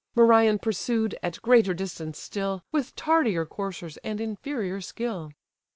[0.15, 5.29] Merion pursued, at greater distance still, With tardier coursers, and inferior skill.